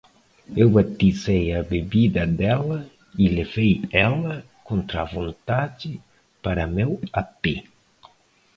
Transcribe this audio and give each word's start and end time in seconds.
Eu 0.61 0.67
batizei 0.75 1.45
a 1.59 1.61
bebida 1.71 2.25
dela 2.25 2.89
e 3.23 3.27
levei 3.29 3.83
ela 3.91 4.43
contra 4.63 5.03
a 5.03 5.11
vontade 5.15 6.01
para 6.41 6.65
meu 6.65 6.99
apê 7.13 7.65